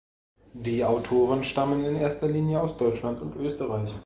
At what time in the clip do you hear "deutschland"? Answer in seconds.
2.75-3.21